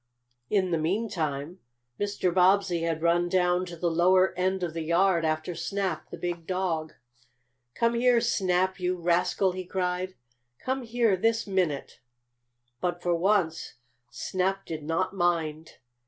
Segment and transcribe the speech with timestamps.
[0.49, 1.59] In the meantime
[1.99, 2.33] Mr.
[2.33, 6.47] Bobbsey had run down to the lower end of the yard after Snap, the big
[6.47, 6.93] dog.
[7.75, 10.15] "Come here, Snap, you rascal!" he cried.
[10.57, 11.99] "Come here this minute!"
[12.79, 13.75] But for once
[14.09, 15.77] Snap did not mind.